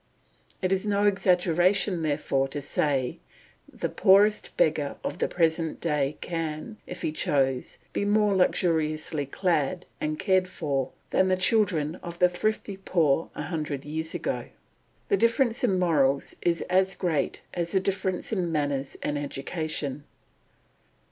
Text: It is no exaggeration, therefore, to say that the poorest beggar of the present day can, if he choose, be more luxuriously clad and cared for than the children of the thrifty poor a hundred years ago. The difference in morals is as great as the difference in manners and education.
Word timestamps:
It 0.63 0.71
is 0.73 0.83
no 0.87 1.05
exaggeration, 1.05 2.01
therefore, 2.01 2.47
to 2.47 2.59
say 2.59 3.19
that 3.71 3.81
the 3.81 3.89
poorest 3.89 4.49
beggar 4.57 4.95
of 5.03 5.19
the 5.19 5.27
present 5.27 5.79
day 5.79 6.17
can, 6.21 6.77
if 6.87 7.03
he 7.03 7.11
choose, 7.11 7.77
be 7.93 8.03
more 8.03 8.33
luxuriously 8.35 9.27
clad 9.27 9.85
and 9.99 10.17
cared 10.17 10.47
for 10.47 10.89
than 11.11 11.27
the 11.27 11.37
children 11.37 11.97
of 11.97 12.17
the 12.17 12.29
thrifty 12.29 12.77
poor 12.77 13.29
a 13.35 13.43
hundred 13.43 13.85
years 13.85 14.15
ago. 14.15 14.47
The 15.09 15.17
difference 15.17 15.63
in 15.63 15.77
morals 15.77 16.35
is 16.41 16.63
as 16.63 16.95
great 16.95 17.43
as 17.53 17.71
the 17.73 17.79
difference 17.79 18.31
in 18.33 18.51
manners 18.51 18.97
and 19.03 19.19
education. 19.19 20.05